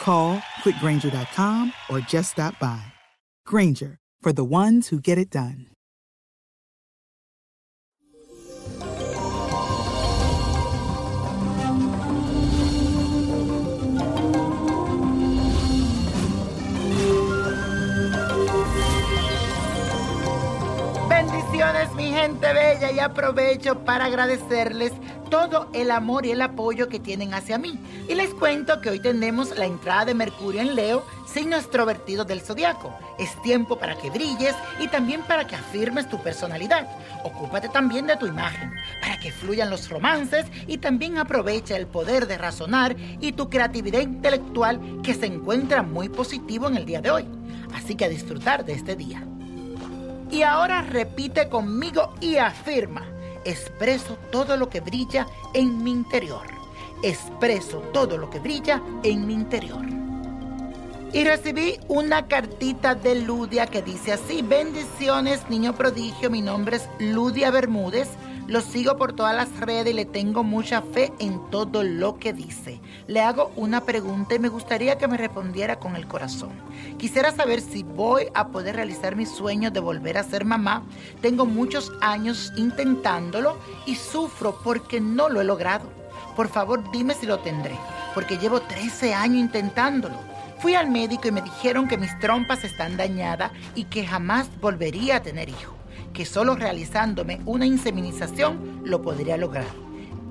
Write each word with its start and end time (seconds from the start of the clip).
Call 0.00 0.38
quickgranger.com 0.62 1.72
or 1.88 2.00
just 2.00 2.32
stop 2.32 2.58
by. 2.58 2.82
Granger, 3.46 3.98
for 4.20 4.32
the 4.32 4.44
ones 4.44 4.88
who 4.88 5.00
get 5.00 5.16
it 5.16 5.30
done. 5.30 5.66
Bendiciones 21.08 21.94
mi 21.94 22.10
gente 22.10 22.52
bella 22.52 22.90
y 22.90 22.98
aprovecho 22.98 23.84
para 23.84 24.06
agradecerles 24.06 24.92
todo 25.34 25.68
el 25.72 25.90
amor 25.90 26.24
y 26.26 26.30
el 26.30 26.40
apoyo 26.42 26.88
que 26.88 27.00
tienen 27.00 27.34
hacia 27.34 27.58
mí. 27.58 27.76
Y 28.08 28.14
les 28.14 28.32
cuento 28.32 28.80
que 28.80 28.90
hoy 28.90 29.00
tenemos 29.00 29.58
la 29.58 29.66
entrada 29.66 30.04
de 30.04 30.14
Mercurio 30.14 30.60
en 30.60 30.76
Leo, 30.76 31.04
signo 31.26 31.56
extrovertido 31.56 32.24
del 32.24 32.40
zodiaco. 32.40 32.96
Es 33.18 33.42
tiempo 33.42 33.76
para 33.76 33.96
que 33.96 34.10
brilles 34.10 34.54
y 34.78 34.86
también 34.86 35.22
para 35.22 35.44
que 35.44 35.56
afirmes 35.56 36.08
tu 36.08 36.22
personalidad. 36.22 36.86
Ocúpate 37.24 37.68
también 37.68 38.06
de 38.06 38.16
tu 38.16 38.28
imagen, 38.28 38.72
para 39.00 39.18
que 39.18 39.32
fluyan 39.32 39.70
los 39.70 39.90
romances 39.90 40.46
y 40.68 40.78
también 40.78 41.18
aprovecha 41.18 41.76
el 41.76 41.88
poder 41.88 42.28
de 42.28 42.38
razonar 42.38 42.94
y 43.20 43.32
tu 43.32 43.50
creatividad 43.50 44.02
intelectual 44.02 45.00
que 45.02 45.14
se 45.14 45.26
encuentra 45.26 45.82
muy 45.82 46.10
positivo 46.10 46.68
en 46.68 46.76
el 46.76 46.86
día 46.86 47.00
de 47.00 47.10
hoy. 47.10 47.24
Así 47.74 47.96
que 47.96 48.04
a 48.04 48.08
disfrutar 48.08 48.64
de 48.64 48.74
este 48.74 48.94
día. 48.94 49.26
Y 50.30 50.42
ahora 50.42 50.82
repite 50.82 51.48
conmigo 51.48 52.14
y 52.20 52.36
afirma, 52.36 53.08
expreso 53.44 54.18
todo 54.30 54.56
lo 54.56 54.68
que 54.68 54.80
brilla 54.80 55.26
en 55.52 55.82
mi 55.82 55.90
interior. 55.90 56.46
Expreso 57.02 57.78
todo 57.92 58.16
lo 58.16 58.30
que 58.30 58.38
brilla 58.38 58.82
en 59.02 59.26
mi 59.26 59.34
interior. 59.34 59.84
Y 61.12 61.22
recibí 61.22 61.78
una 61.86 62.26
cartita 62.26 62.96
de 62.96 63.14
Ludia 63.14 63.66
que 63.66 63.82
dice 63.82 64.12
así, 64.12 64.42
bendiciones 64.42 65.48
niño 65.48 65.74
prodigio, 65.74 66.28
mi 66.28 66.42
nombre 66.42 66.78
es 66.78 66.88
Ludia 66.98 67.52
Bermúdez, 67.52 68.08
lo 68.46 68.60
sigo 68.60 68.96
por 68.96 69.12
todas 69.12 69.34
las 69.34 69.58
redes 69.60 69.92
y 69.92 69.96
le 69.96 70.04
tengo 70.04 70.44
mucha 70.44 70.82
fe 70.82 71.12
en 71.18 71.40
todo 71.50 71.82
lo 71.82 72.18
que 72.18 72.32
dice. 72.32 72.80
Le 73.06 73.20
hago 73.20 73.50
una 73.56 73.80
pregunta 73.82 74.34
y 74.34 74.38
me 74.38 74.48
gustaría 74.48 74.98
que 74.98 75.08
me 75.08 75.16
respondiera 75.16 75.78
con 75.78 75.96
el 75.96 76.06
corazón. 76.06 76.52
Quisiera 76.98 77.32
saber 77.32 77.60
si 77.60 77.82
voy 77.82 78.26
a 78.34 78.48
poder 78.48 78.76
realizar 78.76 79.16
mi 79.16 79.26
sueño 79.26 79.70
de 79.70 79.80
volver 79.80 80.18
a 80.18 80.24
ser 80.24 80.44
mamá. 80.44 80.82
Tengo 81.20 81.46
muchos 81.46 81.92
años 82.00 82.52
intentándolo 82.56 83.56
y 83.86 83.96
sufro 83.96 84.58
porque 84.62 85.00
no 85.00 85.28
lo 85.28 85.40
he 85.40 85.44
logrado. 85.44 85.88
Por 86.36 86.48
favor, 86.48 86.90
dime 86.90 87.14
si 87.14 87.26
lo 87.26 87.38
tendré, 87.38 87.76
porque 88.12 88.38
llevo 88.38 88.60
13 88.60 89.14
años 89.14 89.38
intentándolo. 89.38 90.16
Fui 90.58 90.74
al 90.74 90.90
médico 90.90 91.28
y 91.28 91.32
me 91.32 91.42
dijeron 91.42 91.88
que 91.88 91.98
mis 91.98 92.18
trompas 92.18 92.64
están 92.64 92.96
dañadas 92.96 93.52
y 93.74 93.84
que 93.84 94.06
jamás 94.06 94.48
volvería 94.60 95.16
a 95.16 95.22
tener 95.22 95.48
hijos, 95.48 95.74
que 96.14 96.24
solo 96.24 96.54
realizándome 96.54 97.40
una 97.44 97.66
inseminización 97.66 98.80
lo 98.84 99.02
podría 99.02 99.36
lograr. 99.36 99.66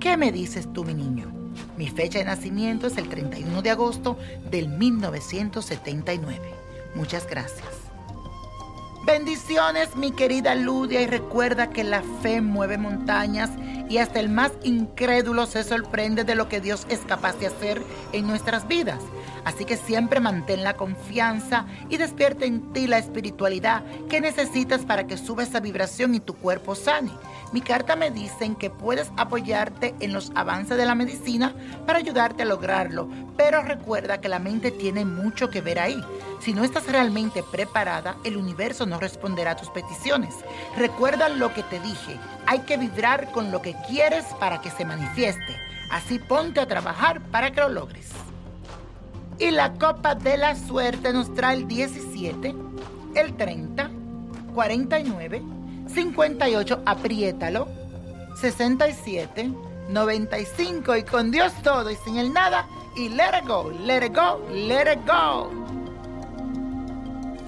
¿Qué 0.00 0.16
me 0.16 0.32
dices 0.32 0.72
tú, 0.72 0.84
mi 0.84 0.94
niño? 0.94 1.30
Mi 1.76 1.88
fecha 1.88 2.18
de 2.18 2.24
nacimiento 2.24 2.86
es 2.86 2.96
el 2.96 3.08
31 3.08 3.60
de 3.60 3.70
agosto 3.70 4.16
del 4.50 4.68
1979. 4.68 6.40
Muchas 6.94 7.26
gracias. 7.28 7.68
Bendiciones, 9.04 9.96
mi 9.96 10.12
querida 10.12 10.54
Ludia, 10.54 11.02
y 11.02 11.06
recuerda 11.06 11.70
que 11.70 11.82
la 11.82 12.02
fe 12.22 12.40
mueve 12.40 12.78
montañas 12.78 13.50
y 13.92 13.98
hasta 13.98 14.20
el 14.20 14.30
más 14.30 14.52
incrédulo 14.62 15.44
se 15.44 15.62
sorprende 15.62 16.24
de 16.24 16.34
lo 16.34 16.48
que 16.48 16.62
Dios 16.62 16.86
es 16.88 17.00
capaz 17.00 17.38
de 17.38 17.48
hacer 17.48 17.82
en 18.14 18.26
nuestras 18.26 18.66
vidas. 18.66 19.02
Así 19.44 19.66
que 19.66 19.76
siempre 19.76 20.18
mantén 20.18 20.64
la 20.64 20.78
confianza 20.78 21.66
y 21.90 21.98
despierta 21.98 22.46
en 22.46 22.72
ti 22.72 22.86
la 22.86 22.96
espiritualidad 22.96 23.82
que 24.08 24.22
necesitas 24.22 24.86
para 24.86 25.06
que 25.06 25.18
suba 25.18 25.42
esa 25.42 25.60
vibración 25.60 26.14
y 26.14 26.20
tu 26.20 26.32
cuerpo 26.32 26.74
sane. 26.74 27.10
Mi 27.52 27.60
carta 27.60 27.94
me 27.94 28.10
dicen 28.10 28.54
que 28.54 28.70
puedes 28.70 29.12
apoyarte 29.18 29.94
en 30.00 30.14
los 30.14 30.32
avances 30.34 30.78
de 30.78 30.86
la 30.86 30.94
medicina 30.94 31.54
para 31.84 31.98
ayudarte 31.98 32.44
a 32.44 32.46
lograrlo, 32.46 33.10
pero 33.36 33.60
recuerda 33.60 34.22
que 34.22 34.30
la 34.30 34.38
mente 34.38 34.70
tiene 34.70 35.04
mucho 35.04 35.50
que 35.50 35.60
ver 35.60 35.78
ahí. 35.78 36.02
Si 36.42 36.52
no 36.52 36.64
estás 36.64 36.86
realmente 36.90 37.44
preparada, 37.44 38.16
el 38.24 38.36
universo 38.36 38.84
no 38.84 38.98
responderá 38.98 39.52
a 39.52 39.56
tus 39.56 39.70
peticiones. 39.70 40.34
Recuerda 40.76 41.28
lo 41.28 41.54
que 41.54 41.62
te 41.62 41.78
dije, 41.78 42.18
hay 42.46 42.60
que 42.60 42.76
vibrar 42.76 43.30
con 43.30 43.52
lo 43.52 43.62
que 43.62 43.76
quieres 43.86 44.24
para 44.40 44.60
que 44.60 44.70
se 44.70 44.84
manifieste. 44.84 45.56
Así 45.92 46.18
ponte 46.18 46.58
a 46.58 46.66
trabajar 46.66 47.20
para 47.30 47.52
que 47.52 47.60
lo 47.60 47.68
logres. 47.68 48.08
Y 49.38 49.52
la 49.52 49.74
copa 49.74 50.16
de 50.16 50.36
la 50.36 50.56
suerte 50.56 51.12
nos 51.12 51.32
trae 51.32 51.58
el 51.58 51.68
17, 51.68 52.54
el 53.14 53.36
30, 53.36 53.90
49, 54.52 55.42
58, 55.86 56.82
apriétalo, 56.84 57.68
67, 58.34 59.52
95 59.90 60.96
y 60.96 61.04
con 61.04 61.30
Dios 61.30 61.52
todo 61.62 61.88
y 61.88 61.96
sin 61.96 62.16
el 62.16 62.32
nada 62.32 62.66
y 62.96 63.10
let 63.10 63.38
it 63.38 63.46
go, 63.46 63.70
let 63.70 64.04
it 64.04 64.12
go, 64.12 64.40
let 64.50 64.92
it 64.92 65.06
go. 65.06 65.61